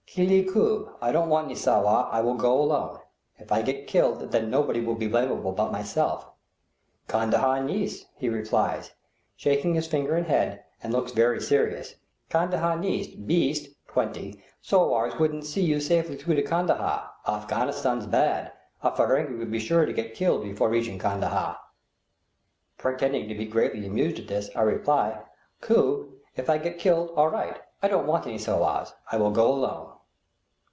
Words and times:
"Kliylie 0.13 0.45
koob; 0.51 0.91
I 1.01 1.13
don't 1.13 1.29
want 1.29 1.45
any 1.45 1.55
sowar, 1.55 2.09
I 2.11 2.19
will 2.19 2.33
go 2.33 2.59
alone; 2.59 2.99
if 3.37 3.49
I 3.49 3.61
get 3.61 3.87
killed, 3.87 4.33
then 4.33 4.49
nobody 4.49 4.81
will 4.81 4.95
be 4.95 5.07
blamable 5.07 5.53
but 5.55 5.71
myself." 5.71 6.25
"Kandahar 7.07 7.63
neis," 7.63 8.07
he 8.17 8.27
replies, 8.27 8.91
shaking 9.37 9.73
his 9.73 9.87
finger 9.87 10.15
and 10.17 10.27
head, 10.27 10.65
and 10.83 10.91
looking 10.91 11.15
very 11.15 11.39
serious; 11.39 11.95
"Kandahar 12.29 12.75
neis; 12.77 13.07
beest 13.15 13.69
(20) 13.87 14.43
sowars 14.61 15.13
couldn't 15.13 15.43
see 15.43 15.61
you 15.63 15.79
safely 15.79 16.17
through 16.17 16.35
to 16.35 16.43
Kandahar; 16.43 17.09
Afghanistan's 17.25 18.05
bad; 18.05 18.51
a 18.83 18.91
Ferenghi 18.93 19.37
would 19.39 19.49
be 19.49 19.59
sure 19.61 19.85
to 19.85 19.93
get 19.93 20.13
killed 20.13 20.43
before 20.43 20.67
reaching 20.67 20.99
Kandahar." 20.99 21.57
Pretending 22.77 23.29
to 23.29 23.35
be 23.35 23.45
greatly 23.45 23.85
amused 23.85 24.19
at 24.19 24.27
this, 24.27 24.49
I 24.57 24.63
reply, 24.63 25.21
"koob; 25.61 26.09
if 26.35 26.49
I 26.49 26.57
get 26.57 26.79
killed, 26.79 27.13
all 27.15 27.29
right; 27.29 27.61
I 27.81 27.87
don't 27.87 28.07
want 28.07 28.27
any 28.27 28.37
sowars; 28.39 28.91
I 29.09 29.15
will 29.15 29.31
go 29.31 29.49
alone." 29.49 29.87